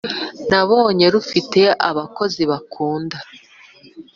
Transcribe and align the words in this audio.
nabonye 0.49 1.05
rufite 1.13 1.61
abakozi 1.89 2.41
bakunda 2.51 3.17